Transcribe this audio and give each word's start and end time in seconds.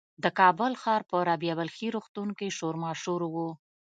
د 0.23 0.25
کابل 0.39 0.71
ښار 0.81 1.01
په 1.09 1.17
رابعه 1.27 1.55
بلخي 1.59 1.87
روغتون 1.95 2.29
کې 2.37 2.55
شور 2.57 2.75
ماشور 2.83 3.21
و. 3.33 3.35